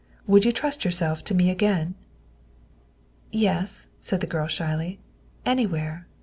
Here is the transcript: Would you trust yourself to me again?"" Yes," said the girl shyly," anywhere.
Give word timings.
Would 0.25 0.45
you 0.45 0.51
trust 0.51 0.83
yourself 0.83 1.23
to 1.25 1.35
me 1.35 1.51
again?"" 1.51 1.93
Yes," 3.49 3.85
said 3.99 4.19
the 4.19 4.25
girl 4.25 4.47
shyly," 4.47 4.97
anywhere. 5.45 6.07